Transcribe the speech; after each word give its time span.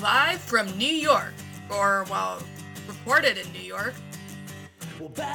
live 0.00 0.40
from 0.40 0.66
New 0.78 0.86
York, 0.86 1.34
or, 1.68 2.06
well, 2.10 2.42
recorded 2.88 3.36
in 3.36 3.52
New 3.52 3.60
York. 3.60 3.94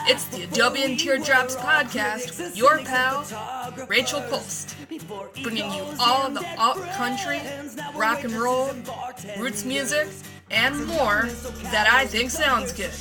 It's 0.07 0.25
the 0.25 0.43
Adobe 0.43 0.83
and 0.83 0.99
Teardrops 0.99 1.55
podcast 1.55 2.37
with 2.37 2.57
your 2.57 2.79
pal, 2.79 3.25
Rachel 3.87 4.21
Cholst, 4.21 4.75
bringing 5.43 5.71
you 5.71 5.85
all 5.99 6.29
the 6.29 6.45
alt 6.57 6.81
country, 6.91 7.41
rock 7.95 8.23
and 8.23 8.33
roll, 8.33 8.71
roots 9.39 9.65
music, 9.65 10.07
and 10.51 10.85
more 10.85 11.27
that 11.71 11.87
I 11.91 12.05
think 12.05 12.29
sounds 12.29 12.71
good. 12.71 12.91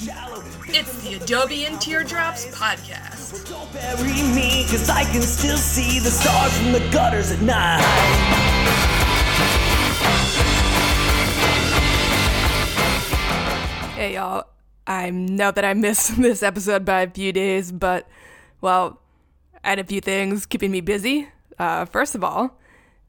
It's 0.68 1.02
the 1.02 1.18
Adobe 1.22 1.66
and 1.66 1.80
Teardrops 1.80 2.46
podcast. 2.46 3.48
Don't 3.48 3.72
bury 3.72 4.22
me, 4.34 4.64
cause 4.70 4.88
I 4.88 5.04
can 5.04 5.22
still 5.22 5.58
see 5.58 5.98
the 5.98 6.10
stars 6.10 6.56
from 6.58 6.72
the 6.72 6.90
gutters 6.90 7.30
at 7.30 7.42
night. 7.42 9.03
Hey 14.04 14.16
y'all, 14.16 14.44
I 14.86 15.08
know 15.08 15.50
that 15.50 15.64
I 15.64 15.72
missed 15.72 16.14
this 16.20 16.42
episode 16.42 16.84
by 16.84 17.00
a 17.00 17.10
few 17.10 17.32
days, 17.32 17.72
but 17.72 18.06
well, 18.60 19.00
I 19.64 19.70
had 19.70 19.78
a 19.78 19.84
few 19.84 20.02
things 20.02 20.44
keeping 20.44 20.70
me 20.70 20.82
busy. 20.82 21.30
Uh, 21.58 21.86
first 21.86 22.14
of 22.14 22.22
all, 22.22 22.60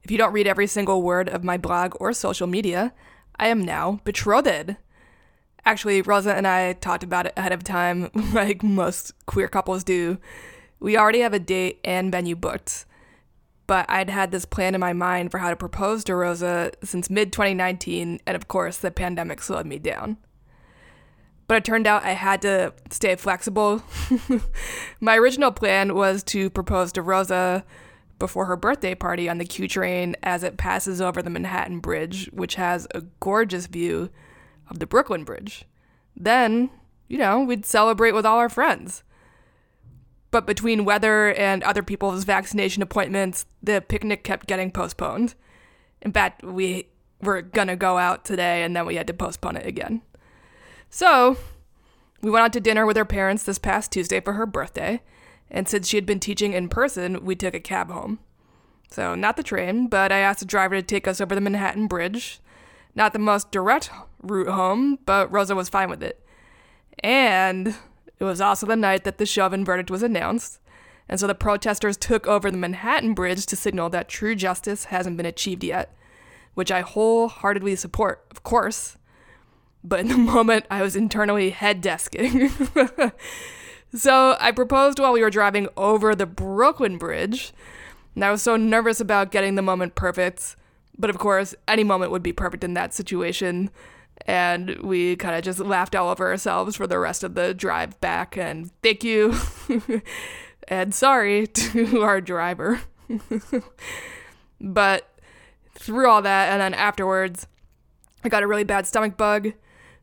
if 0.03 0.09
you 0.09 0.17
don't 0.17 0.31
read 0.31 0.47
every 0.47 0.67
single 0.67 1.01
word 1.01 1.27
of 1.27 1.43
my 1.43 1.57
blog 1.57 1.97
or 1.99 2.13
social 2.13 2.47
media, 2.47 2.93
I 3.35 3.49
am 3.49 3.61
now 3.61 3.99
betrothed. 4.05 4.77
Actually, 5.65 6.01
Rosa 6.01 6.33
and 6.33 6.47
I 6.47 6.71
talked 6.71 7.03
about 7.03 7.25
it 7.25 7.33
ahead 7.35 7.51
of 7.51 7.61
time, 7.61 8.09
like 8.33 8.63
most 8.63 9.11
queer 9.25 9.49
couples 9.49 9.83
do. 9.83 10.17
We 10.79 10.95
already 10.95 11.19
have 11.19 11.33
a 11.33 11.39
date 11.39 11.81
and 11.83 12.09
venue 12.09 12.37
booked, 12.37 12.85
but 13.67 13.85
I'd 13.89 14.09
had 14.09 14.31
this 14.31 14.45
plan 14.45 14.73
in 14.73 14.79
my 14.79 14.93
mind 14.93 15.31
for 15.31 15.39
how 15.39 15.49
to 15.49 15.57
propose 15.57 16.05
to 16.05 16.15
Rosa 16.15 16.71
since 16.85 17.09
mid 17.09 17.33
2019, 17.33 18.21
and 18.25 18.35
of 18.37 18.47
course, 18.47 18.77
the 18.77 18.91
pandemic 18.91 19.41
slowed 19.41 19.65
me 19.65 19.77
down. 19.77 20.19
But 21.47 21.57
it 21.57 21.65
turned 21.65 21.85
out 21.85 22.03
I 22.03 22.11
had 22.13 22.41
to 22.41 22.73
stay 22.89 23.15
flexible. 23.15 23.83
my 24.99 25.15
original 25.15 25.51
plan 25.51 25.93
was 25.93 26.23
to 26.23 26.49
propose 26.49 26.91
to 26.93 27.01
Rosa 27.01 27.63
before 28.17 28.45
her 28.45 28.55
birthday 28.55 28.95
party 28.95 29.29
on 29.29 29.37
the 29.37 29.45
Q 29.45 29.67
train 29.67 30.15
as 30.23 30.43
it 30.43 30.57
passes 30.57 31.01
over 31.01 31.21
the 31.21 31.29
Manhattan 31.29 31.79
Bridge, 31.79 32.29
which 32.33 32.55
has 32.55 32.87
a 32.95 33.01
gorgeous 33.19 33.67
view 33.67 34.09
of 34.69 34.79
the 34.79 34.87
Brooklyn 34.87 35.23
Bridge. 35.23 35.65
Then, 36.15 36.69
you 37.07 37.17
know, 37.17 37.41
we'd 37.41 37.65
celebrate 37.65 38.13
with 38.13 38.25
all 38.25 38.37
our 38.37 38.49
friends. 38.49 39.03
But 40.31 40.47
between 40.47 40.85
weather 40.85 41.33
and 41.33 41.63
other 41.63 41.83
people's 41.83 42.23
vaccination 42.23 42.81
appointments, 42.81 43.45
the 43.61 43.81
picnic 43.81 44.23
kept 44.23 44.47
getting 44.47 44.71
postponed. 44.71 45.35
In 46.01 46.11
fact, 46.11 46.43
we 46.43 46.89
were 47.21 47.41
gonna 47.41 47.75
go 47.75 47.97
out 47.97 48.25
today 48.25 48.63
and 48.63 48.75
then 48.75 48.85
we 48.85 48.95
had 48.95 49.07
to 49.07 49.13
postpone 49.13 49.57
it 49.57 49.65
again. 49.65 50.01
So, 50.89 51.37
we 52.21 52.31
went 52.31 52.45
out 52.45 52.53
to 52.53 52.59
dinner 52.59 52.85
with 52.85 52.97
her 52.97 53.05
parents 53.05 53.43
this 53.43 53.59
past 53.59 53.91
Tuesday 53.91 54.19
for 54.19 54.33
her 54.33 54.45
birthday, 54.45 55.01
and 55.49 55.67
since 55.67 55.87
she 55.87 55.97
had 55.97 56.05
been 56.05 56.19
teaching 56.19 56.53
in 56.53 56.69
person, 56.69 57.23
we 57.23 57.35
took 57.35 57.53
a 57.53 57.59
cab 57.59 57.91
home. 57.91 58.19
So, 58.89 59.15
not 59.15 59.37
the 59.37 59.43
train, 59.43 59.87
but 59.87 60.11
I 60.11 60.19
asked 60.19 60.39
the 60.39 60.45
driver 60.45 60.75
to 60.75 60.81
take 60.81 61.07
us 61.07 61.19
over 61.19 61.35
the 61.35 61.41
Manhattan 61.41 61.87
Bridge. 61.87 62.39
Not 62.95 63.13
the 63.13 63.19
most 63.19 63.51
direct 63.51 63.89
route 64.21 64.47
home, 64.47 64.99
but 65.05 65.31
Rosa 65.31 65.53
was 65.53 65.69
fine 65.69 65.89
with 65.89 66.01
it. 66.01 66.25
And 66.99 67.75
it 68.19 68.23
was 68.23 68.39
also 68.39 68.65
the 68.65 68.75
night 68.75 69.03
that 69.03 69.17
the 69.17 69.25
Chauvin 69.25 69.65
verdict 69.65 69.91
was 69.91 70.03
announced, 70.03 70.59
and 71.09 71.19
so 71.19 71.27
the 71.27 71.35
protesters 71.35 71.97
took 71.97 72.25
over 72.25 72.49
the 72.49 72.57
Manhattan 72.57 73.13
Bridge 73.13 73.45
to 73.47 73.55
signal 73.55 73.89
that 73.89 74.07
true 74.07 74.33
justice 74.33 74.85
hasn't 74.85 75.17
been 75.17 75.25
achieved 75.25 75.63
yet, 75.63 75.93
which 76.53 76.71
I 76.71 76.81
wholeheartedly 76.81 77.75
support, 77.75 78.25
of 78.31 78.43
course. 78.43 78.97
But 79.85 79.99
in 79.99 80.07
the 80.07 80.17
moment, 80.17 80.65
I 80.69 80.81
was 80.81 80.95
internally 80.95 81.51
head 81.51 81.81
desking. 81.81 82.51
so 83.93 84.35
I 84.39 84.51
proposed 84.51 84.99
while 84.99 85.13
we 85.13 85.21
were 85.21 85.29
driving 85.29 85.69
over 85.77 86.15
the 86.15 86.25
Brooklyn 86.25 86.97
Bridge, 86.97 87.53
and 88.15 88.25
I 88.25 88.31
was 88.31 88.41
so 88.41 88.57
nervous 88.57 88.99
about 88.99 89.31
getting 89.31 89.55
the 89.55 89.61
moment 89.61 89.95
perfect. 89.95 90.55
But 90.97 91.09
of 91.09 91.17
course, 91.17 91.53
any 91.67 91.83
moment 91.83 92.11
would 92.11 92.23
be 92.23 92.33
perfect 92.33 92.63
in 92.63 92.73
that 92.73 92.93
situation. 92.93 93.69
And 94.25 94.79
we 94.79 95.17
kind 95.17 95.35
of 95.35 95.43
just 95.43 95.59
laughed 95.59 95.93
all 95.93 96.09
over 96.09 96.29
ourselves 96.29 96.77
for 96.77 96.87
the 96.87 96.97
rest 96.97 97.21
of 97.21 97.35
the 97.35 97.53
drive 97.53 97.99
back. 97.99 98.37
And 98.37 98.71
thank 98.81 99.03
you. 99.03 99.35
and 100.69 100.95
sorry 100.95 101.47
to 101.47 102.01
our 102.01 102.21
driver. 102.21 102.79
but 104.61 105.19
through 105.73 106.07
all 106.09 106.21
that, 106.21 106.49
and 106.49 106.61
then 106.61 106.73
afterwards, 106.73 107.45
I 108.23 108.29
got 108.29 108.41
a 108.41 108.47
really 108.47 108.63
bad 108.63 108.87
stomach 108.87 109.17
bug. 109.17 109.51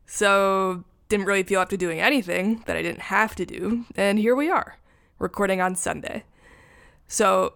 So 0.05 0.83
didn't 1.09 1.25
really 1.25 1.43
feel 1.43 1.59
up 1.59 1.69
to 1.69 1.77
doing 1.77 1.99
anything 1.99 2.63
that 2.65 2.75
I 2.75 2.81
didn't 2.81 3.01
have 3.01 3.35
to 3.35 3.45
do. 3.45 3.85
And 3.95 4.17
here 4.17 4.35
we 4.35 4.49
are, 4.49 4.77
recording 5.19 5.61
on 5.61 5.75
Sunday. 5.75 6.23
So 7.07 7.53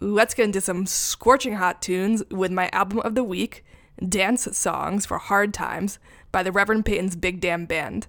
let's 0.00 0.34
get 0.34 0.44
into 0.44 0.60
some 0.60 0.86
scorching 0.86 1.54
hot 1.54 1.80
tunes 1.80 2.22
with 2.30 2.52
my 2.52 2.68
album 2.72 3.00
of 3.00 3.14
the 3.14 3.24
week, 3.24 3.64
Dance 4.06 4.48
Songs 4.56 5.06
for 5.06 5.18
Hard 5.18 5.54
Times 5.54 5.98
by 6.30 6.42
the 6.42 6.52
Reverend 6.52 6.84
Peyton's 6.84 7.16
Big 7.16 7.40
Damn 7.40 7.66
Band. 7.66 8.06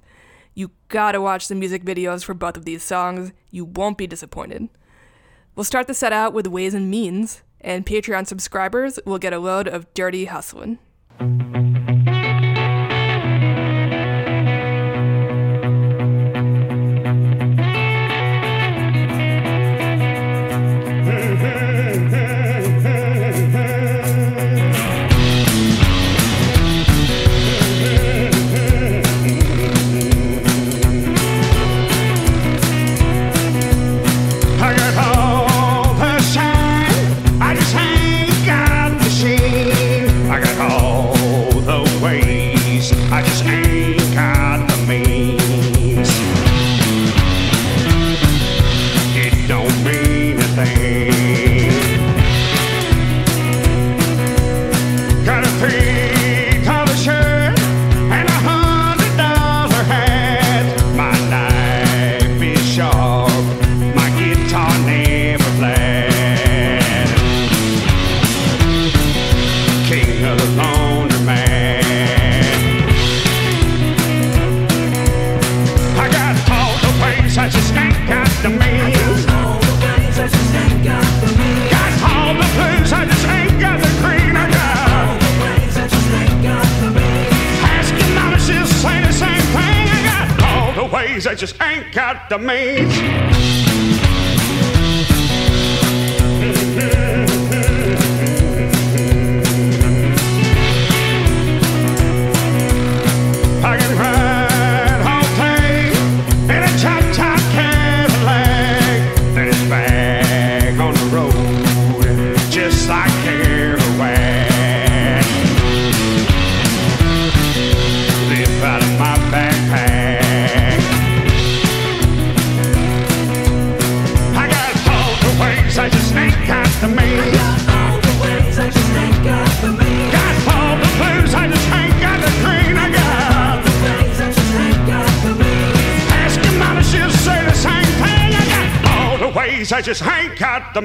You 0.54 0.72
gotta 0.90 1.22
watch 1.22 1.48
the 1.48 1.56
music 1.56 1.86
videos 1.86 2.24
for 2.24 2.34
both 2.34 2.58
of 2.58 2.66
these 2.66 2.84
songs. 2.84 3.31
You 3.50 3.66
won't 3.66 3.98
be 3.98 4.08
disappointed. 4.08 4.68
We'll 5.56 5.64
start 5.64 5.88
the 5.88 5.94
set 5.94 6.14
out 6.14 6.34
with 6.34 6.48
Ways 6.48 6.74
and 6.74 6.90
Means, 6.92 7.44
and 7.62 7.86
Patreon 7.86 8.28
subscribers 8.28 9.00
will 9.06 9.20
get 9.20 9.34
a 9.34 9.40
load 9.40 9.68
of 9.68 9.94
dirty 9.94 10.26
hustling. 10.26 10.80
Mean 50.78 51.28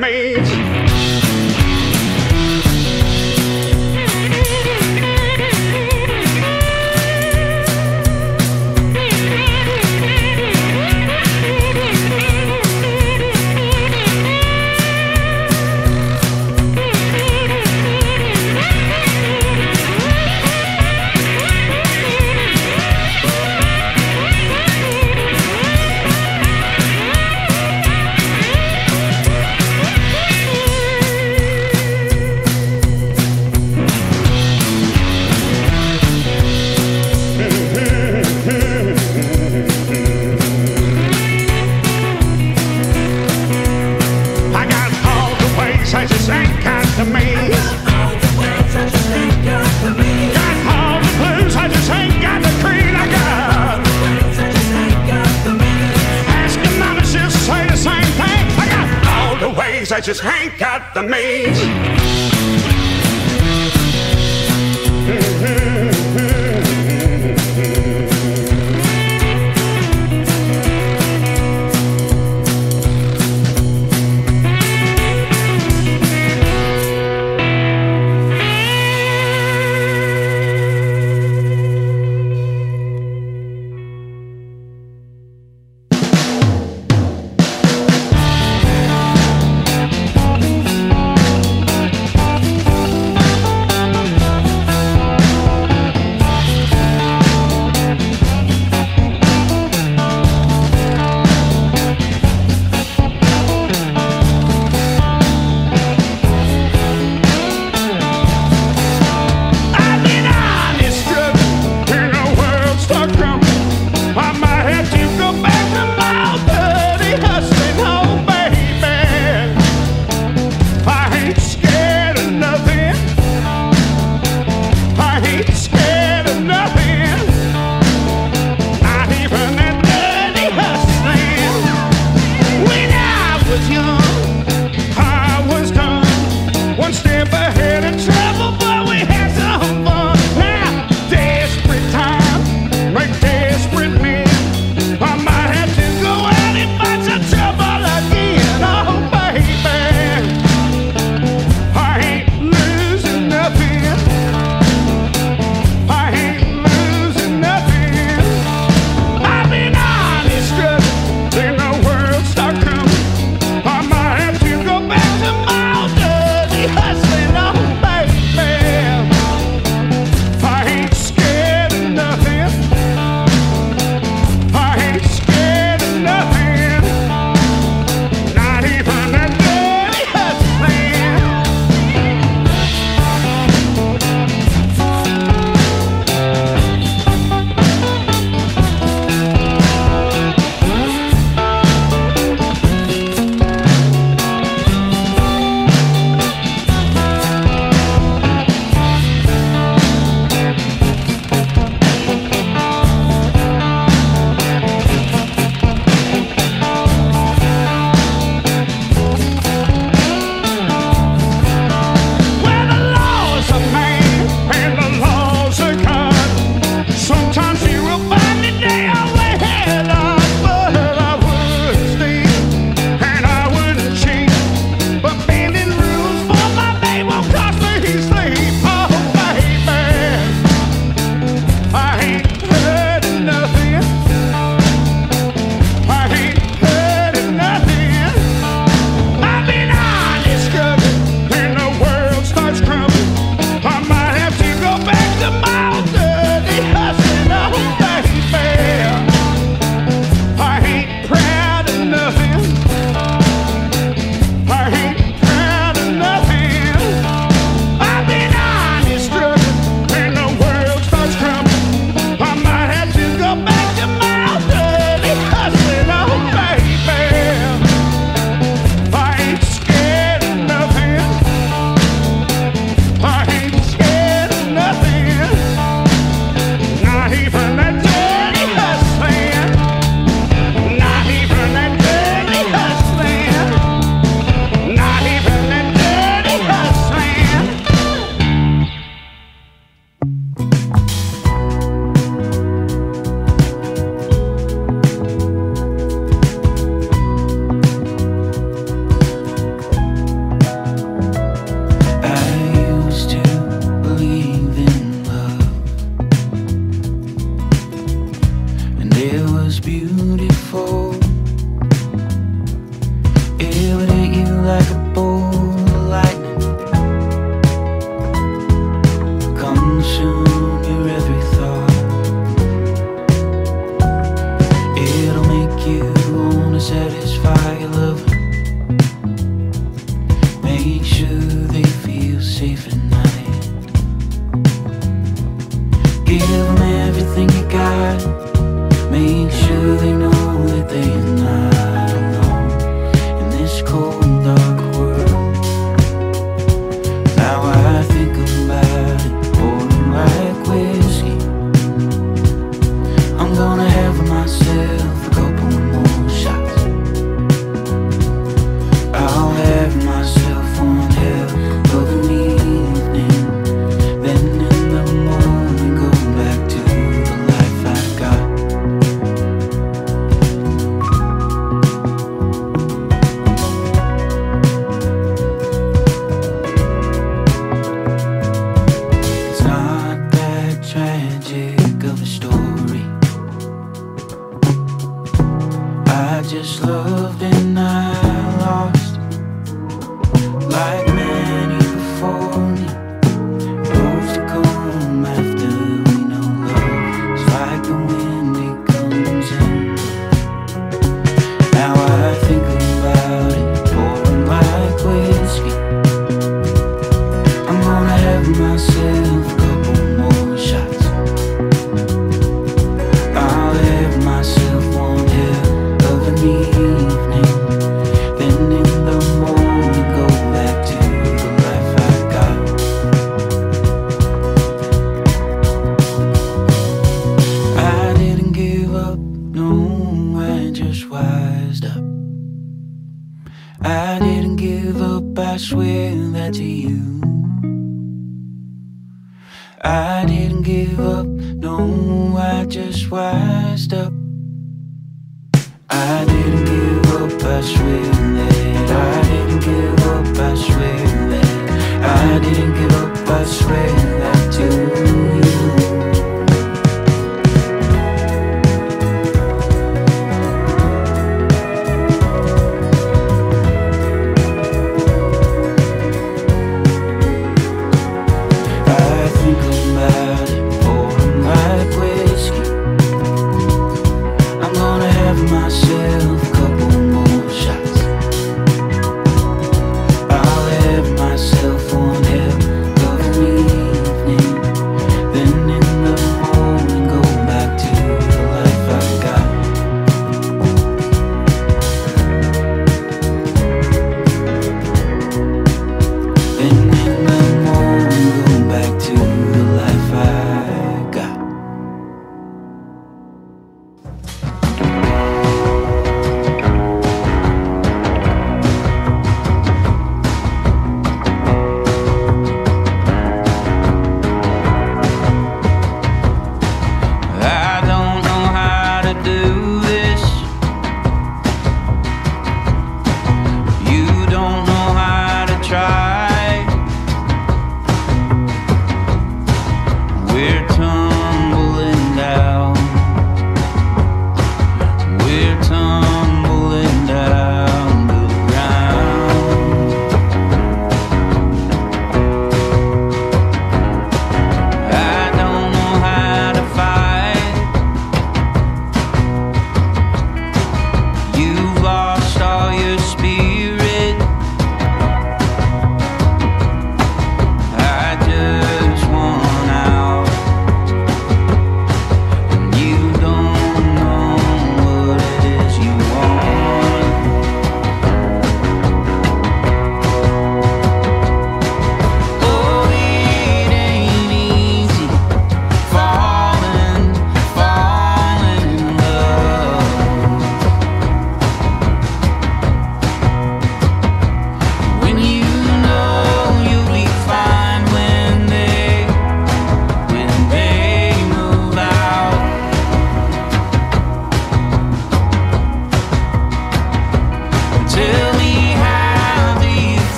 got 0.00 0.39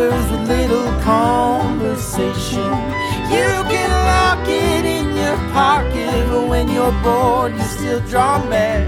hours 0.00 0.30
with 0.30 0.48
little 0.48 0.90
conversation. 1.00 2.70
You 3.34 3.50
can 3.72 3.90
lock 4.10 4.48
it 4.48 4.84
in 4.84 5.16
your 5.16 5.36
pocket, 5.52 6.28
but 6.30 6.48
when 6.48 6.68
you're 6.68 6.96
bored, 7.02 7.52
you're 7.54 7.64
still 7.64 8.00
draw 8.08 8.38
back 8.48 8.86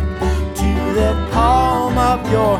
to 0.56 0.70
the 0.94 1.28
palm 1.32 1.98
of 1.98 2.30
your 2.30 2.56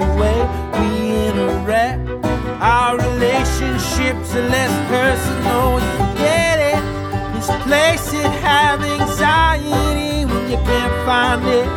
the 0.00 0.08
way 0.20 0.38
we 0.78 0.88
interact. 1.28 2.00
Our 2.60 2.96
relationships 2.96 4.34
are 4.34 4.48
less 4.56 4.74
personal. 4.88 5.80
You 5.88 5.98
get 6.24 6.56
it? 6.72 6.82
Misplace 7.34 8.12
it, 8.12 8.30
have 8.42 8.82
anxiety 8.82 10.24
when 10.24 10.50
you 10.50 10.58
can't 10.68 10.96
find 11.06 11.44
it. 11.44 11.68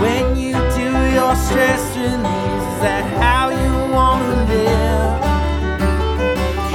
When 0.00 0.36
you 0.36 0.54
do 0.76 0.88
your 1.18 1.34
stress 1.46 1.82
release, 1.96 2.64
is 2.70 2.78
that 2.84 3.04
how 3.22 3.44
you 3.62 3.72
wanna 3.94 4.36
live? 4.52 5.22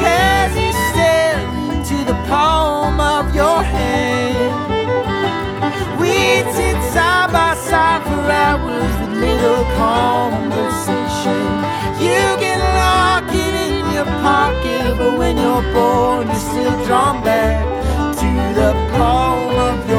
As 0.03 0.51
you 0.57 0.71
stare 0.89 1.39
into 1.69 1.97
the 2.05 2.17
palm 2.27 2.99
of 2.99 3.33
your 3.35 3.61
hand. 3.63 4.71
We'd 5.99 6.47
sit 6.55 6.77
side 6.93 7.31
by 7.31 7.53
side 7.69 8.01
for 8.03 8.21
hours 8.31 8.93
with 8.99 9.13
little 9.25 9.63
conversation. 9.77 10.50
Pocket, 14.21 14.97
but 14.97 15.17
when 15.17 15.37
you're 15.37 15.65
bored, 15.73 16.27
you're 16.27 16.45
still 16.51 16.85
drawn 16.85 17.23
back 17.23 17.57
to 18.21 18.29
the 18.59 18.71
palm 18.95 19.55
of 19.69 19.90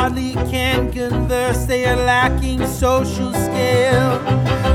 hardly 0.00 0.34
can 0.48 0.92
converse, 0.92 1.64
they 1.64 1.84
are 1.84 1.96
lacking 1.96 2.64
social 2.66 3.32
skill. 3.32 4.10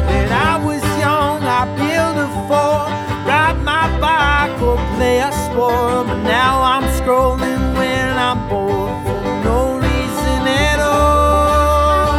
When 0.10 0.28
I 0.50 0.54
was 0.68 0.84
young, 1.00 1.42
I 1.60 1.64
built 1.80 2.18
a 2.28 2.30
fort, 2.48 2.92
ride 3.26 3.60
my 3.64 3.86
bike 4.04 4.62
or 4.62 4.78
play 4.96 5.20
a 5.20 5.32
sport. 5.46 6.08
But 6.08 6.22
now 6.24 6.62
I'm 6.62 6.84
scrolling 7.00 7.64
when 7.80 8.10
I'm 8.28 8.40
bored 8.50 8.92
no 9.46 9.60
reason 9.88 10.42
at 10.68 10.80
all. 10.82 12.12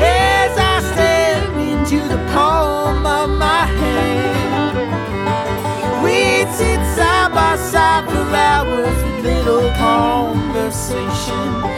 As 0.00 0.52
I 0.72 0.74
stare 0.92 1.44
into 1.68 1.98
the 2.08 2.20
palm 2.32 3.04
of 3.04 3.28
my 3.46 3.66
hand. 3.82 4.76
We'd 6.02 6.48
sit 6.56 6.80
side 6.96 7.30
by 7.38 7.56
side 7.72 8.04
for 8.08 8.26
hours 8.48 8.98
little 9.22 9.68
conversation. 9.86 11.73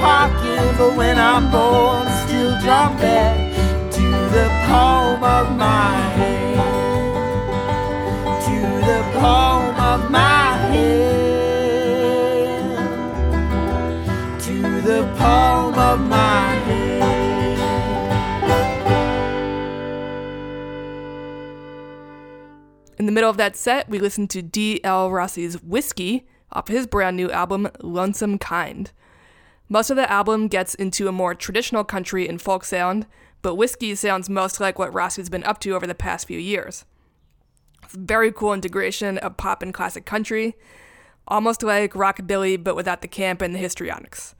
Pocket, 0.00 0.96
when 0.96 1.18
I'm 1.18 1.48
still 2.26 2.58
drawn 2.60 2.96
back 2.98 3.36
to 3.92 4.02
the 4.02 4.48
palm 4.66 5.22
of 5.22 5.56
my 5.56 5.96
hand. 6.18 6.58
To 8.46 8.60
the 8.86 9.02
palm 9.18 9.74
of 9.76 10.10
my 10.10 10.56
hand. 10.72 11.18
To 14.42 14.80
the 14.82 15.02
palm 15.16 15.74
of 15.74 16.00
my 16.00 16.54
hand. 16.54 16.88
In 22.98 23.06
the 23.06 23.12
middle 23.12 23.30
of 23.30 23.36
that 23.36 23.56
set, 23.56 23.88
we 23.88 23.98
listened 23.98 24.30
to 24.30 24.42
D.L. 24.42 25.10
Rossi's 25.10 25.62
Whiskey 25.62 26.26
off 26.50 26.68
his 26.68 26.86
brand 26.86 27.16
new 27.16 27.30
album, 27.30 27.68
Lonesome 27.80 28.38
Kind. 28.38 28.92
Most 29.68 29.90
of 29.90 29.96
the 29.96 30.10
album 30.10 30.48
gets 30.48 30.74
into 30.74 31.08
a 31.08 31.12
more 31.12 31.34
traditional 31.34 31.84
country 31.84 32.26
and 32.26 32.40
folk 32.40 32.64
sound, 32.64 33.06
but 33.42 33.56
Whiskey 33.56 33.94
sounds 33.94 34.30
most 34.30 34.60
like 34.60 34.78
what 34.78 34.92
Rossi's 34.94 35.28
been 35.28 35.44
up 35.44 35.60
to 35.60 35.74
over 35.74 35.86
the 35.86 35.94
past 35.94 36.26
few 36.26 36.38
years. 36.38 36.84
Very 37.90 38.32
cool 38.32 38.54
integration 38.54 39.18
of 39.18 39.36
pop 39.36 39.62
and 39.62 39.74
classic 39.74 40.06
country, 40.06 40.56
almost 41.26 41.62
like 41.62 41.92
rockabilly 41.92 42.62
but 42.62 42.76
without 42.76 43.02
the 43.02 43.08
camp 43.08 43.42
and 43.42 43.54
the 43.54 43.58
histrionics. 43.58 44.34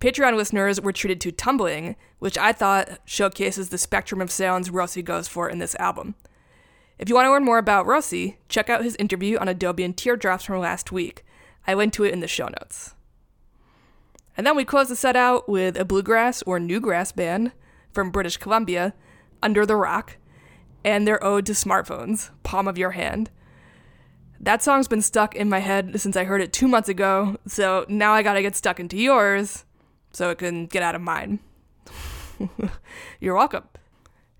Patreon 0.00 0.36
listeners 0.36 0.80
were 0.80 0.92
treated 0.92 1.20
to 1.20 1.32
Tumbling, 1.32 1.96
which 2.18 2.38
I 2.38 2.52
thought 2.52 2.98
showcases 3.04 3.68
the 3.68 3.78
spectrum 3.78 4.20
of 4.20 4.30
sounds 4.30 4.70
Rossi 4.70 5.02
goes 5.02 5.28
for 5.28 5.48
in 5.48 5.58
this 5.58 5.74
album. 5.76 6.14
If 6.98 7.08
you 7.08 7.14
want 7.14 7.26
to 7.26 7.30
learn 7.30 7.44
more 7.44 7.58
about 7.58 7.86
Rossi, 7.86 8.38
check 8.48 8.68
out 8.68 8.84
his 8.84 8.96
interview 8.96 9.38
on 9.38 9.48
Adobe 9.48 9.84
and 9.84 9.96
Teardrops 9.96 10.44
from 10.44 10.58
last 10.58 10.90
week. 10.90 11.24
I 11.66 11.74
link 11.74 11.92
to 11.94 12.04
it 12.04 12.12
in 12.12 12.20
the 12.20 12.28
show 12.28 12.46
notes. 12.46 12.94
And 14.38 14.46
then 14.46 14.54
we 14.54 14.64
close 14.64 14.88
the 14.88 14.94
set 14.94 15.16
out 15.16 15.48
with 15.48 15.76
a 15.76 15.84
bluegrass 15.84 16.42
or 16.42 16.60
newgrass 16.60 17.14
band 17.14 17.50
from 17.90 18.12
British 18.12 18.36
Columbia, 18.36 18.94
Under 19.42 19.66
the 19.66 19.74
Rock, 19.74 20.16
and 20.84 21.08
their 21.08 21.22
ode 21.24 21.44
to 21.46 21.52
smartphones, 21.52 22.30
Palm 22.44 22.68
of 22.68 22.78
Your 22.78 22.92
Hand. 22.92 23.30
That 24.38 24.62
song's 24.62 24.86
been 24.86 25.02
stuck 25.02 25.34
in 25.34 25.48
my 25.48 25.58
head 25.58 26.00
since 26.00 26.16
I 26.16 26.22
heard 26.22 26.40
it 26.40 26.52
two 26.52 26.68
months 26.68 26.88
ago, 26.88 27.36
so 27.48 27.84
now 27.88 28.12
I 28.12 28.22
gotta 28.22 28.40
get 28.40 28.54
stuck 28.54 28.78
into 28.78 28.96
yours 28.96 29.64
so 30.12 30.30
it 30.30 30.38
can 30.38 30.66
get 30.66 30.84
out 30.84 30.94
of 30.94 31.00
mine. 31.00 31.40
You're 33.20 33.34
welcome. 33.34 33.64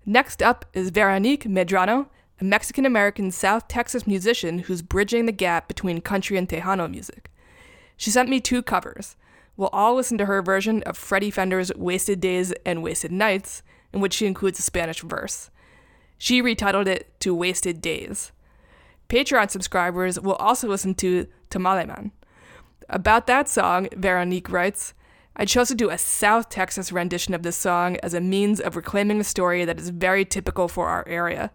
Next 0.05 0.41
up 0.41 0.63
is 0.71 0.91
Veronique 0.91 1.43
Medrano, 1.43 2.07
a 2.39 2.45
Mexican 2.45 2.85
American 2.85 3.31
South 3.31 3.67
Texas 3.67 4.07
musician 4.07 4.59
who's 4.59 4.81
bridging 4.81 5.25
the 5.25 5.33
gap 5.33 5.67
between 5.67 5.99
country 5.99 6.37
and 6.37 6.47
Tejano 6.47 6.89
music. 6.89 7.29
She 7.97 8.11
sent 8.11 8.29
me 8.29 8.39
two 8.39 8.63
covers. 8.63 9.17
We'll 9.59 9.67
all 9.73 9.95
listen 9.95 10.17
to 10.19 10.25
her 10.25 10.41
version 10.41 10.83
of 10.83 10.97
Freddy 10.97 11.29
Fender's 11.29 11.69
Wasted 11.75 12.21
Days 12.21 12.53
and 12.65 12.81
Wasted 12.81 13.11
Nights, 13.11 13.61
in 13.91 13.99
which 13.99 14.13
she 14.13 14.25
includes 14.25 14.57
a 14.57 14.61
Spanish 14.61 15.01
verse. 15.01 15.49
She 16.17 16.41
retitled 16.41 16.87
it 16.87 17.11
to 17.19 17.35
Wasted 17.35 17.81
Days. 17.81 18.31
Patreon 19.09 19.49
subscribers 19.51 20.17
will 20.17 20.35
also 20.35 20.69
listen 20.69 20.95
to 20.95 21.27
Tamaleman. 21.49 22.11
About 22.87 23.27
that 23.27 23.49
song, 23.49 23.89
Veronique 23.97 24.49
writes, 24.49 24.93
I 25.35 25.43
chose 25.43 25.67
to 25.67 25.75
do 25.75 25.89
a 25.89 25.97
South 25.97 26.47
Texas 26.47 26.93
rendition 26.93 27.33
of 27.33 27.43
this 27.43 27.57
song 27.57 27.97
as 27.97 28.13
a 28.13 28.21
means 28.21 28.61
of 28.61 28.77
reclaiming 28.77 29.19
a 29.19 29.25
story 29.25 29.65
that 29.65 29.77
is 29.77 29.89
very 29.89 30.23
typical 30.23 30.69
for 30.69 30.87
our 30.87 31.05
area. 31.05 31.51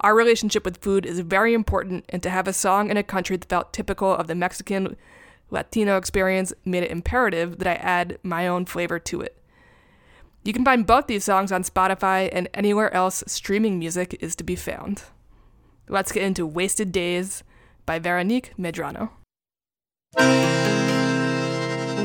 Our 0.00 0.16
relationship 0.16 0.64
with 0.64 0.78
food 0.78 1.06
is 1.06 1.20
very 1.20 1.54
important, 1.54 2.04
and 2.08 2.20
to 2.24 2.30
have 2.30 2.48
a 2.48 2.52
song 2.52 2.90
in 2.90 2.96
a 2.96 3.04
country 3.04 3.36
that 3.36 3.48
felt 3.48 3.72
typical 3.72 4.12
of 4.12 4.26
the 4.26 4.34
Mexican 4.34 4.96
Latino 5.50 5.96
experience 5.96 6.52
made 6.64 6.82
it 6.82 6.90
imperative 6.90 7.58
that 7.58 7.66
I 7.66 7.74
add 7.74 8.18
my 8.22 8.46
own 8.46 8.66
flavor 8.66 8.98
to 8.98 9.20
it. 9.20 9.36
You 10.44 10.52
can 10.52 10.64
find 10.64 10.86
both 10.86 11.06
these 11.06 11.24
songs 11.24 11.52
on 11.52 11.62
Spotify 11.62 12.28
and 12.32 12.48
anywhere 12.54 12.92
else 12.94 13.24
streaming 13.26 13.78
music 13.78 14.16
is 14.20 14.36
to 14.36 14.44
be 14.44 14.56
found. 14.56 15.02
Let's 15.88 16.12
get 16.12 16.22
into 16.22 16.46
Wasted 16.46 16.92
Days 16.92 17.42
by 17.86 17.98
Veronique 17.98 18.52
Medrano. 18.58 19.10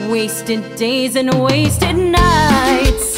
Wasted 0.09 0.75
days 0.75 1.15
and 1.15 1.41
wasted 1.41 1.95
nights 1.95 3.17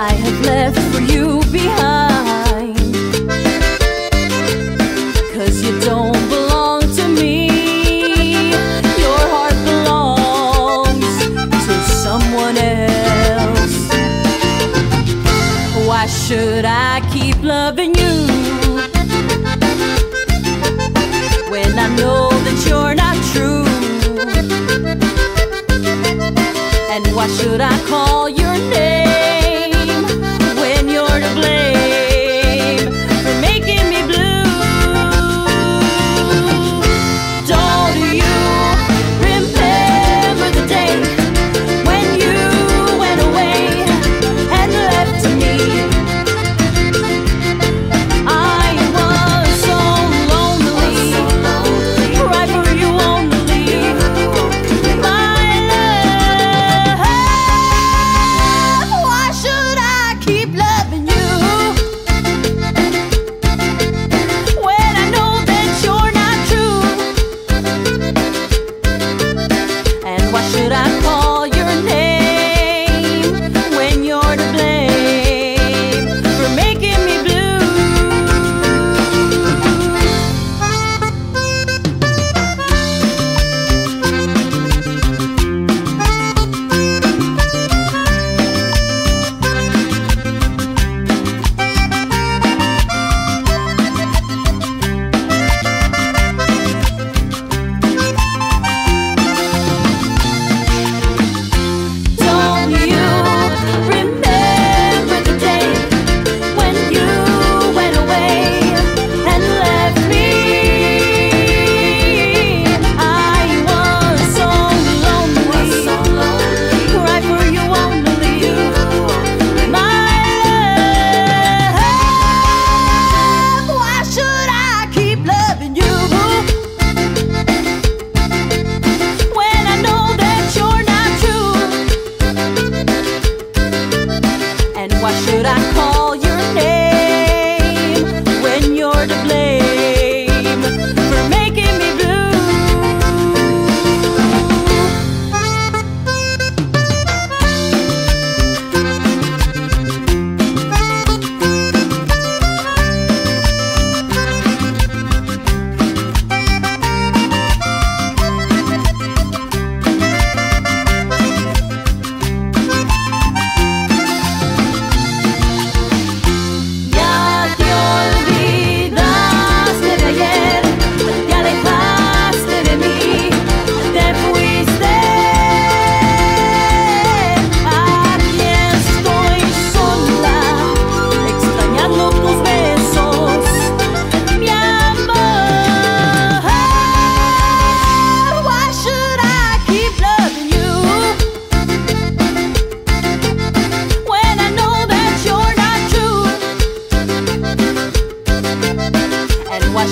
I 0.00 0.12
have 0.12 0.40
left 0.44 0.78
for 0.94 1.00
you 1.00 1.40
behind 1.50 2.17
should 27.28 27.60
I 27.60 27.86
call 27.86 28.17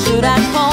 should 0.05 0.25
I 0.25 0.37
call? 0.53 0.66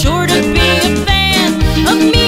Sure 0.00 0.26
to 0.26 0.40
be 0.54 0.60
a 0.60 0.96
fan 1.04 1.86
of 1.86 1.98
mi 1.98 2.19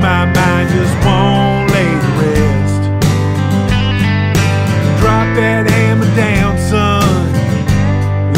my 0.00 0.24
mind 0.24 0.68
just 0.70 0.94
won't 1.04 1.70
lay 1.70 1.92
to 2.04 2.10
rest. 2.20 2.82
Drop 5.00 5.28
that 5.36 5.68
hammer 5.68 6.10
down, 6.16 6.56
son. 6.58 7.04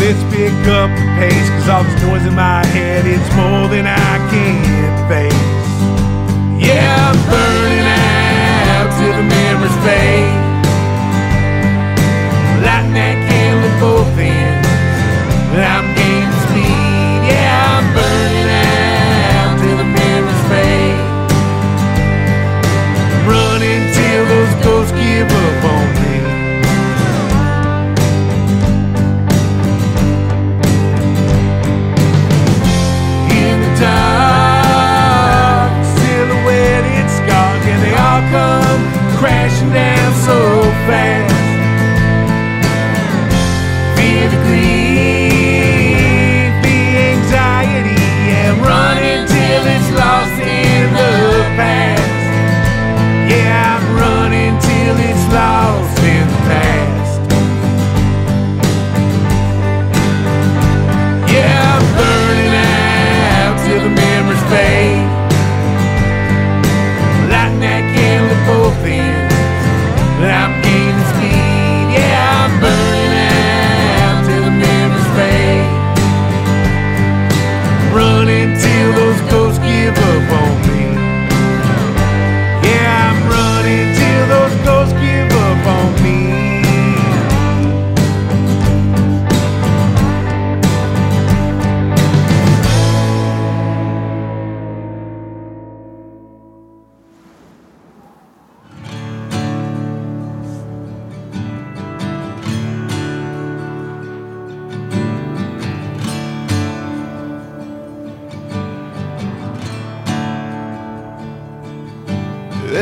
Let's 0.03 0.23
pick 0.35 0.53
up 0.67 0.91
the 0.99 1.07
pace, 1.19 1.49
cause 1.51 1.69
all 1.69 1.85
this 1.85 2.03
noise 2.03 2.27
in 2.27 2.35
my 2.35 2.67
head, 2.67 3.07
it's 3.07 3.31
more 3.37 3.69
than 3.69 3.87
I 3.87 4.19
can 4.31 4.32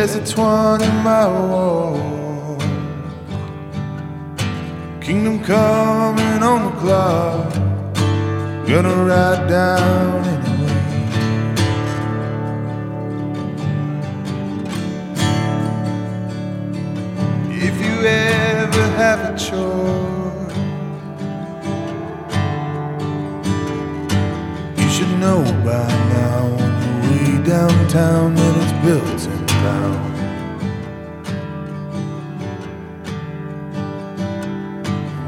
There's 0.01 0.15
a 0.15 0.25
20 0.25 0.87
mile 1.05 1.49
wall. 1.51 2.57
Kingdom 4.99 5.45
coming 5.45 6.43
on 6.43 6.65
the 6.65 6.71
clock. 6.81 7.53
Gonna 8.67 9.05
ride 9.05 9.47
down 9.47 10.25
anyway. 10.25 10.79
If 17.69 17.77
you 17.85 17.95
ever 18.07 18.85
have 19.03 19.21
a 19.29 19.37
choice, 19.37 20.57
you 24.81 24.89
should 24.89 25.13
know 25.21 25.43
by 25.63 25.87
now 26.17 26.45
on 26.65 26.73
the 26.81 26.93
way 27.03 27.45
downtown 27.45 28.35
that 28.35 28.55
it's 28.63 28.73
built 28.83 29.20
in. 29.63 30.21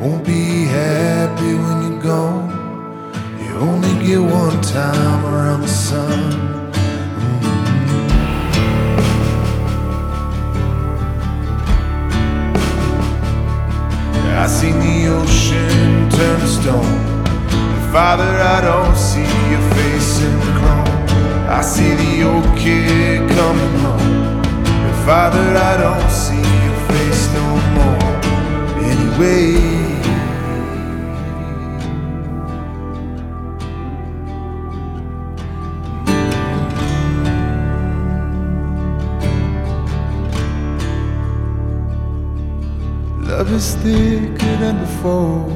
Won't 0.00 0.24
be 0.26 0.64
happy 0.64 1.54
when 1.54 1.82
you're 1.82 2.02
gone. 2.02 2.50
You 3.38 3.52
only 3.58 3.94
get 4.04 4.18
one 4.18 4.60
time 4.62 5.24
around 5.24 5.60
the 5.60 5.68
sun. 5.68 6.32
Mm. 7.18 7.52
I 14.42 14.46
seen 14.48 14.78
the 14.80 15.06
ocean 15.08 16.10
turn 16.10 16.40
to 16.40 16.48
stone. 16.48 17.00
And 17.74 17.92
Father, 17.92 18.30
I 18.56 18.60
don't 18.60 18.96
see 18.96 19.32
your 19.52 19.71
I 21.54 21.60
see 21.60 21.94
the 21.94 22.22
old 22.22 22.44
kid 22.58 23.28
coming 23.36 23.74
home. 23.80 24.42
Father, 25.04 25.54
I 25.54 25.76
don't 25.76 26.10
see 26.10 26.44
your 26.64 26.78
face 26.88 27.24
no 27.34 27.46
more. 27.76 28.12
Anyway. 28.90 29.82
Love 43.28 43.52
is 43.52 43.74
thicker 43.74 44.56
than 44.56 44.78
before. 44.78 45.52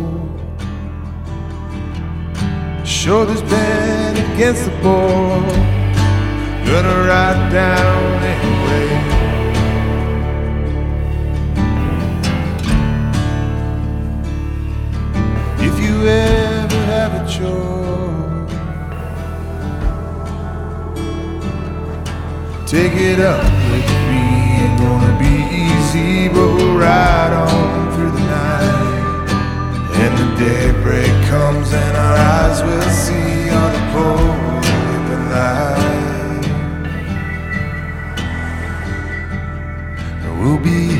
Shoulders 2.84 3.40
bent 3.40 4.18
against 4.34 4.66
the 4.66 4.70
board. 4.82 5.75
Gonna 6.66 6.98
ride 7.06 7.52
down 7.52 8.22
anyway. 8.34 8.88
If 15.58 15.74
you 15.80 15.94
ever 16.08 16.80
have 16.92 17.12
a 17.14 17.24
choice, 17.36 18.52
take 22.68 22.94
it 22.94 23.20
up 23.20 23.44
with 23.70 23.88
me. 24.10 24.24
Ain't 24.58 24.78
gonna 24.80 25.14
be 25.18 25.34
easy, 25.64 26.28
but 26.28 26.48
we'll 26.56 26.76
ride 26.76 27.32
on 27.32 27.92
through 27.94 28.10
the 28.10 28.24
night. 28.38 29.28
And 30.02 30.12
the 30.18 30.28
daybreak 30.44 31.14
comes, 31.28 31.72
and 31.72 31.96
our 31.96 32.16
eyes 32.16 32.58
will 32.62 32.90
see 32.90 33.25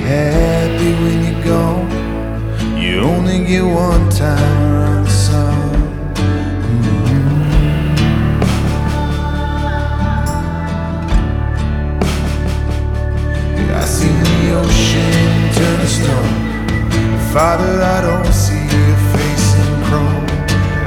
happy 0.07 0.93
when 1.03 1.19
you're 1.25 1.45
gone. 1.45 1.91
You 2.81 3.01
only 3.01 3.45
get 3.45 3.63
one 3.63 4.09
time 4.11 4.59
around 4.73 5.05
the 5.05 5.11
sun. 5.11 5.67
I 13.81 13.85
see 13.85 14.15
the 14.27 14.39
ocean 14.63 15.31
turn 15.57 15.79
to 15.81 15.89
stone. 15.99 16.35
Father, 17.33 17.73
I 17.97 17.99
don't 18.09 18.33
see 18.33 18.65
your 18.77 18.97
face 19.13 19.49
in 19.63 19.73
chrome. 19.87 20.27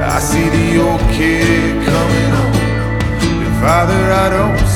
I 0.00 0.18
see 0.18 0.48
the 0.56 0.66
old 0.86 1.04
kid 1.16 1.74
coming 1.88 2.30
home. 2.38 2.58
Father, 3.60 4.02
I 4.24 4.30
don't 4.30 4.69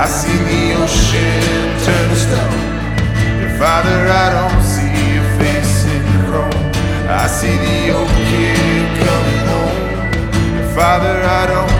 I 0.00 0.06
see 0.06 0.30
the 0.30 0.80
ocean 0.80 1.42
turn 1.82 2.08
to 2.08 2.14
stone. 2.14 2.58
Yeah, 3.42 3.58
Father, 3.58 3.98
I 4.06 4.26
don't 4.30 4.62
see 4.62 4.94
your 5.14 5.26
face 5.40 5.86
in 5.90 6.02
the 6.06 6.18
chrome. 6.30 6.70
I 7.10 7.26
see 7.26 7.56
the 7.66 7.90
old 7.96 8.08
kid 8.30 8.86
coming 9.02 9.44
home. 9.50 9.78
Yeah, 10.54 10.74
Father, 10.76 11.16
I 11.40 11.42
don't 11.50 11.77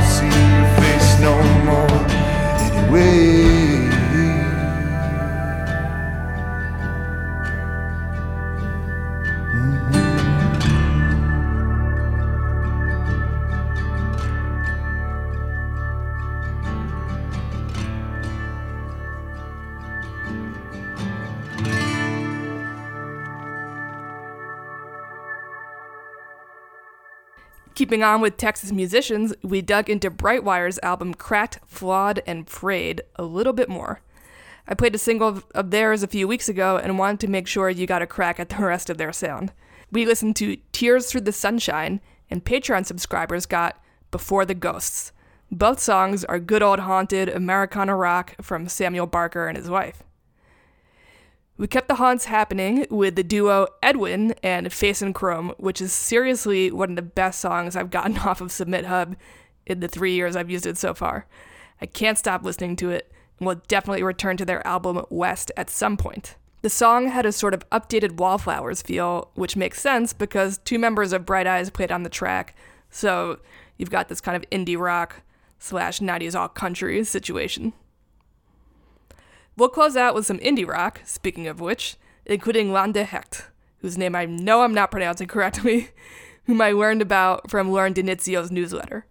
Keeping 27.88 28.02
on 28.02 28.20
with 28.20 28.36
Texas 28.36 28.70
musicians, 28.70 29.32
we 29.42 29.62
dug 29.62 29.88
into 29.88 30.10
Brightwire's 30.10 30.78
album 30.82 31.14
Cracked, 31.14 31.58
Flawed, 31.66 32.22
and 32.26 32.46
Frayed 32.46 33.00
a 33.16 33.22
little 33.22 33.54
bit 33.54 33.70
more. 33.70 34.02
I 34.66 34.74
played 34.74 34.94
a 34.94 34.98
single 34.98 35.42
of- 35.54 35.70
theirs 35.70 36.02
a 36.02 36.06
few 36.06 36.28
weeks 36.28 36.50
ago 36.50 36.76
and 36.76 36.98
wanted 36.98 37.20
to 37.20 37.28
make 37.28 37.46
sure 37.46 37.70
you 37.70 37.86
got 37.86 38.02
a 38.02 38.06
crack 38.06 38.38
at 38.38 38.50
the 38.50 38.56
rest 38.62 38.90
of 38.90 38.98
their 38.98 39.10
sound. 39.10 39.54
We 39.90 40.04
listened 40.04 40.36
to 40.36 40.58
Tears 40.70 41.10
Through 41.10 41.22
the 41.22 41.32
Sunshine, 41.32 42.02
and 42.30 42.44
Patreon 42.44 42.84
subscribers 42.84 43.46
got 43.46 43.82
Before 44.10 44.44
the 44.44 44.52
Ghosts. 44.52 45.12
Both 45.50 45.80
songs 45.80 46.26
are 46.26 46.38
good 46.38 46.62
old 46.62 46.80
haunted 46.80 47.30
Americana 47.30 47.96
rock 47.96 48.34
from 48.42 48.68
Samuel 48.68 49.06
Barker 49.06 49.48
and 49.48 49.56
his 49.56 49.70
wife. 49.70 50.02
We 51.58 51.66
kept 51.66 51.88
the 51.88 51.96
haunts 51.96 52.26
happening 52.26 52.86
with 52.88 53.16
the 53.16 53.24
duo 53.24 53.66
Edwin 53.82 54.32
and 54.44 54.72
Face 54.72 55.02
in 55.02 55.12
Chrome, 55.12 55.54
which 55.58 55.80
is 55.80 55.92
seriously 55.92 56.70
one 56.70 56.90
of 56.90 56.96
the 56.96 57.02
best 57.02 57.40
songs 57.40 57.74
I've 57.74 57.90
gotten 57.90 58.16
off 58.26 58.40
of 58.40 58.52
Submit 58.52 58.86
Hub 58.86 59.16
in 59.66 59.80
the 59.80 59.88
three 59.88 60.14
years 60.14 60.36
I've 60.36 60.50
used 60.50 60.66
it 60.66 60.78
so 60.78 60.94
far. 60.94 61.26
I 61.80 61.86
can't 61.86 62.16
stop 62.16 62.44
listening 62.44 62.76
to 62.76 62.90
it 62.90 63.10
and 63.38 63.46
will 63.48 63.60
definitely 63.66 64.04
return 64.04 64.36
to 64.36 64.44
their 64.44 64.64
album 64.64 65.04
West 65.10 65.50
at 65.56 65.68
some 65.68 65.96
point. 65.96 66.36
The 66.62 66.70
song 66.70 67.08
had 67.08 67.26
a 67.26 67.32
sort 67.32 67.54
of 67.54 67.68
updated 67.70 68.18
Wallflowers 68.18 68.80
feel, 68.80 69.30
which 69.34 69.56
makes 69.56 69.80
sense 69.80 70.12
because 70.12 70.58
two 70.58 70.78
members 70.78 71.12
of 71.12 71.26
Bright 71.26 71.48
Eyes 71.48 71.70
played 71.70 71.90
on 71.90 72.04
the 72.04 72.08
track, 72.08 72.54
so 72.88 73.40
you've 73.76 73.90
got 73.90 74.08
this 74.08 74.20
kind 74.20 74.36
of 74.36 74.48
indie 74.50 74.78
rock 74.78 75.22
slash 75.58 75.98
90s 75.98 76.38
alt 76.38 76.54
country 76.54 77.02
situation. 77.02 77.72
We'll 79.58 79.68
close 79.68 79.96
out 79.96 80.14
with 80.14 80.24
some 80.24 80.38
indie 80.38 80.64
rock, 80.64 81.00
speaking 81.04 81.48
of 81.48 81.58
which, 81.58 81.96
including 82.24 82.70
Lande 82.70 82.94
Hekt, 82.94 83.46
whose 83.78 83.98
name 83.98 84.14
I 84.14 84.24
know 84.24 84.62
I'm 84.62 84.72
not 84.72 84.92
pronouncing 84.92 85.26
correctly, 85.26 85.88
whom 86.44 86.60
I 86.60 86.70
learned 86.70 87.02
about 87.02 87.50
from 87.50 87.72
Lauren 87.72 87.92
Denitzio's 87.92 88.52
newsletter. 88.52 89.04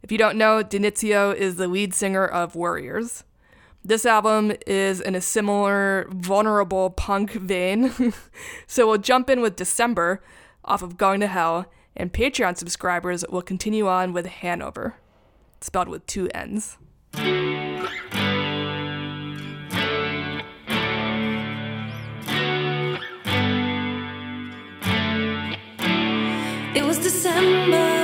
If 0.00 0.12
you 0.12 0.18
don't 0.18 0.38
know, 0.38 0.62
Denitzio 0.62 1.34
is 1.34 1.56
the 1.56 1.66
lead 1.66 1.94
singer 1.94 2.24
of 2.24 2.54
Worriers. 2.54 3.24
This 3.84 4.06
album 4.06 4.52
is 4.68 5.00
in 5.00 5.16
a 5.16 5.20
similar 5.20 6.06
vulnerable 6.10 6.90
punk 6.90 7.32
vein, 7.32 8.14
so 8.68 8.86
we'll 8.86 8.98
jump 8.98 9.28
in 9.28 9.40
with 9.40 9.56
December 9.56 10.22
off 10.64 10.82
of 10.82 10.96
Going 10.96 11.18
to 11.18 11.26
Hell, 11.26 11.66
and 11.96 12.12
Patreon 12.12 12.56
subscribers 12.56 13.24
will 13.30 13.42
continue 13.42 13.88
on 13.88 14.12
with 14.12 14.26
Hanover, 14.26 14.94
spelled 15.60 15.88
with 15.88 16.06
two 16.06 16.28
N's. 16.32 16.78
December. 27.12 28.01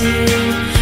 I'll 0.00 0.77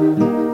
by. 0.00 0.40
I 0.40 0.49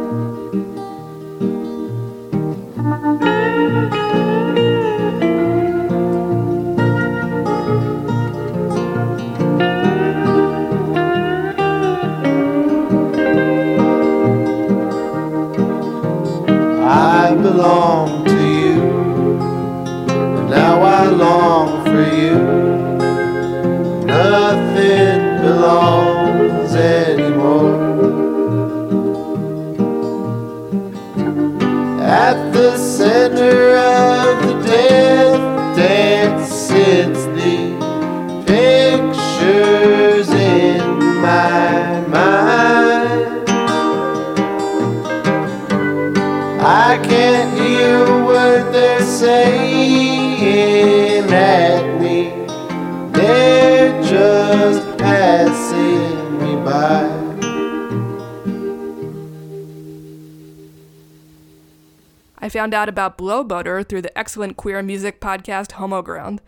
found 62.57 62.73
out 62.73 62.89
about 62.89 63.19
Blow 63.19 63.45
Butter 63.45 63.83
through 63.83 64.01
the 64.01 64.19
excellent 64.19 64.57
queer 64.57 64.83
music 64.83 65.21
podcast 65.21 65.73
Homo 65.73 66.01
Ground. 66.01 66.41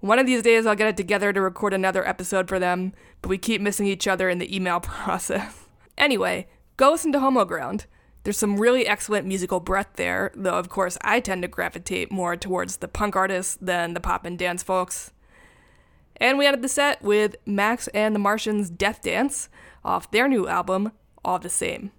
One 0.00 0.18
of 0.18 0.26
these 0.26 0.42
days 0.42 0.66
I'll 0.66 0.74
get 0.74 0.88
it 0.88 0.96
together 0.96 1.32
to 1.32 1.40
record 1.40 1.72
another 1.72 2.04
episode 2.04 2.48
for 2.48 2.58
them, 2.58 2.92
but 3.22 3.28
we 3.28 3.38
keep 3.38 3.60
missing 3.60 3.86
each 3.86 4.08
other 4.08 4.28
in 4.28 4.40
the 4.40 4.52
email 4.52 4.80
process. 4.80 5.68
Anyway, 5.96 6.48
go 6.76 6.90
listen 6.90 7.12
to 7.12 7.20
Homo 7.20 7.44
Ground. 7.44 7.86
There's 8.24 8.36
some 8.36 8.58
really 8.58 8.84
excellent 8.84 9.28
musical 9.28 9.60
breadth 9.60 9.94
there, 9.94 10.32
though 10.34 10.58
of 10.58 10.68
course 10.68 10.98
I 11.02 11.20
tend 11.20 11.42
to 11.42 11.48
gravitate 11.48 12.10
more 12.10 12.34
towards 12.34 12.78
the 12.78 12.88
punk 12.88 13.14
artists 13.14 13.56
than 13.60 13.94
the 13.94 14.00
pop 14.00 14.24
and 14.24 14.36
dance 14.36 14.64
folks. 14.64 15.12
And 16.16 16.36
we 16.36 16.46
ended 16.46 16.62
the 16.62 16.68
set 16.68 17.00
with 17.00 17.36
Max 17.46 17.86
and 17.94 18.12
the 18.12 18.18
Martians' 18.18 18.70
Death 18.70 19.02
Dance 19.02 19.48
off 19.84 20.10
their 20.10 20.26
new 20.26 20.48
album, 20.48 20.90
All 21.24 21.38
the 21.38 21.48
Same. 21.48 21.92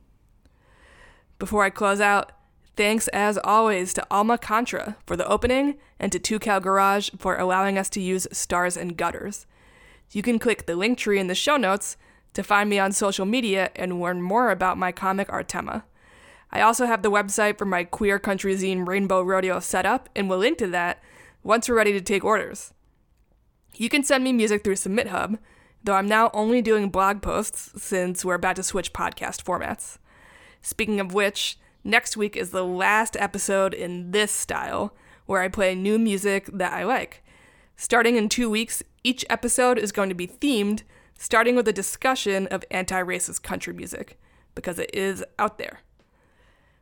Before 1.39 1.63
I 1.63 1.69
close 1.69 2.01
out, 2.01 2.33
thanks 2.75 3.07
as 3.09 3.37
always 3.43 3.93
to 3.93 4.05
Alma 4.11 4.37
Contra 4.37 4.97
for 5.05 5.15
the 5.15 5.27
opening 5.27 5.77
and 5.99 6.11
to 6.11 6.19
Two 6.19 6.39
Cow 6.39 6.59
Garage 6.59 7.09
for 7.17 7.35
allowing 7.37 7.77
us 7.77 7.89
to 7.91 8.01
use 8.01 8.27
Stars 8.31 8.75
and 8.77 8.97
Gutters. 8.97 9.45
You 10.11 10.21
can 10.21 10.39
click 10.39 10.65
the 10.65 10.75
link 10.75 10.97
tree 10.97 11.19
in 11.19 11.27
the 11.27 11.35
show 11.35 11.57
notes 11.57 11.97
to 12.33 12.43
find 12.43 12.69
me 12.69 12.77
on 12.77 12.91
social 12.91 13.25
media 13.25 13.71
and 13.75 14.01
learn 14.01 14.21
more 14.21 14.51
about 14.51 14.77
my 14.77 14.91
comic 14.91 15.27
Artema. 15.29 15.83
I 16.51 16.61
also 16.61 16.85
have 16.85 17.01
the 17.01 17.11
website 17.11 17.57
for 17.57 17.65
my 17.65 17.83
queer 17.83 18.19
country 18.19 18.55
zine 18.55 18.87
Rainbow 18.87 19.21
Rodeo 19.21 19.59
set 19.59 19.85
up, 19.85 20.09
and 20.15 20.29
we'll 20.29 20.39
link 20.39 20.57
to 20.59 20.67
that 20.67 21.01
once 21.43 21.67
we're 21.67 21.75
ready 21.75 21.93
to 21.93 22.01
take 22.01 22.23
orders. 22.23 22.73
You 23.75 23.89
can 23.89 24.03
send 24.03 24.23
me 24.23 24.31
music 24.31 24.63
through 24.63 24.77
Submit 24.77 25.07
Hub, 25.07 25.37
though 25.83 25.93
I'm 25.95 26.07
now 26.07 26.29
only 26.33 26.61
doing 26.61 26.89
blog 26.89 27.21
posts 27.21 27.81
since 27.81 28.23
we're 28.23 28.35
about 28.35 28.55
to 28.57 28.63
switch 28.63 28.93
podcast 28.93 29.43
formats. 29.43 29.97
Speaking 30.61 30.99
of 30.99 31.13
which, 31.13 31.57
next 31.85 32.17
week 32.17 32.35
is 32.35 32.49
the 32.49 32.65
last 32.65 33.15
episode 33.17 33.73
in 33.73 34.11
this 34.11 34.31
style, 34.31 34.93
where 35.25 35.41
I 35.41 35.47
play 35.47 35.75
new 35.75 35.97
music 35.97 36.49
that 36.51 36.73
I 36.73 36.83
like. 36.83 37.23
Starting 37.77 38.15
in 38.15 38.27
two 38.27 38.49
weeks, 38.49 38.83
each 39.03 39.23
episode 39.29 39.77
is 39.77 39.91
going 39.91 40.09
to 40.09 40.15
be 40.15 40.27
themed, 40.27 40.81
starting 41.17 41.55
with 41.55 41.67
a 41.67 41.73
discussion 41.73 42.47
of 42.47 42.65
anti 42.71 43.01
racist 43.01 43.43
country 43.43 43.73
music, 43.73 44.19
because 44.55 44.79
it 44.79 44.93
is 44.93 45.23
out 45.39 45.57
there. 45.57 45.81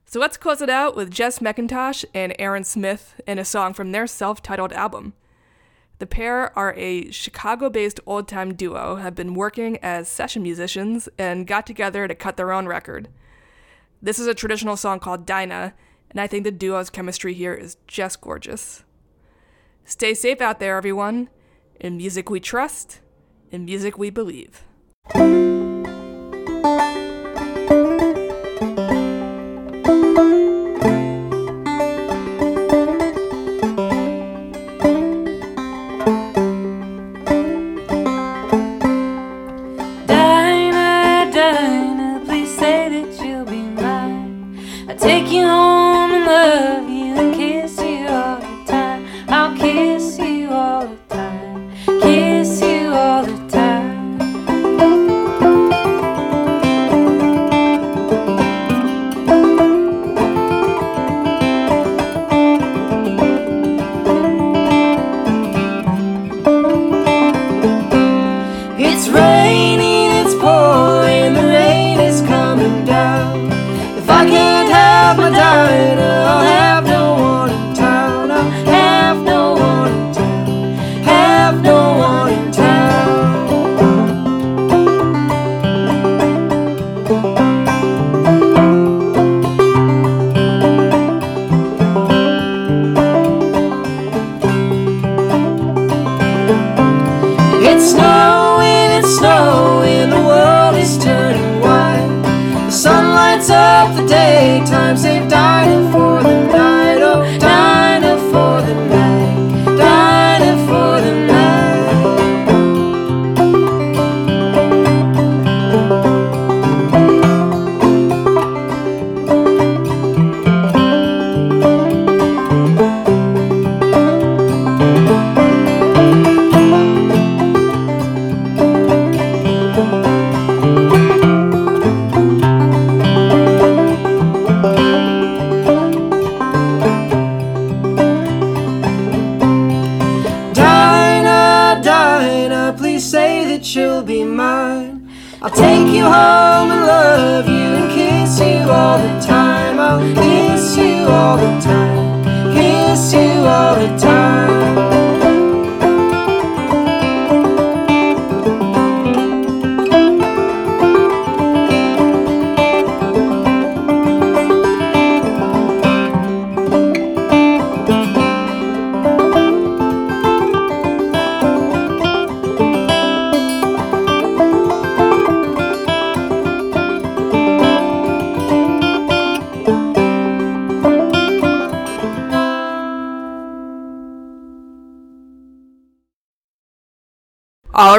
So 0.06 0.20
let's 0.20 0.38
close 0.38 0.62
it 0.62 0.70
out 0.70 0.96
with 0.96 1.12
Jess 1.12 1.40
McIntosh 1.40 2.06
and 2.14 2.36
Aaron 2.40 2.64
Smith 2.64 3.20
in 3.28 3.40
a 3.40 3.46
song 3.46 3.74
from 3.74 3.92
their 3.92 4.08
self 4.08 4.42
titled 4.42 4.74
album. 4.74 5.14
The 6.00 6.08
pair 6.08 6.58
are 6.58 6.74
a 6.76 7.12
Chicago 7.12 7.70
based 7.70 8.00
old 8.06 8.28
time 8.28 8.54
duo, 8.54 8.98
have 8.98 9.16
been 9.16 9.34
working 9.34 9.78
as 9.78 10.08
session 10.08 10.44
musicians, 10.44 11.10
and 11.18 11.48
got 11.48 11.66
together 11.66 12.08
to 12.08 12.16
cut 12.16 12.38
their 12.38 12.52
own 12.52 12.68
record. 12.68 13.10
This 14.04 14.20
is 14.20 14.28
a 14.28 14.34
traditional 14.34 14.76
song 14.76 15.00
called 15.00 15.26
Dinah, 15.26 15.74
and 16.12 16.20
I 16.20 16.28
think 16.28 16.44
the 16.44 16.52
duo's 16.52 16.90
chemistry 16.90 17.34
here 17.34 17.54
is 17.54 17.78
just 17.88 18.20
gorgeous. 18.20 18.84
Stay 19.86 20.14
safe 20.14 20.42
out 20.42 20.60
there, 20.60 20.76
everyone. 20.76 21.30
In 21.80 21.96
music 21.96 22.30
we 22.30 22.42
trust, 22.42 23.00
in 23.50 23.64
music 23.64 23.98
we 23.98 24.10
believe. 24.10 24.66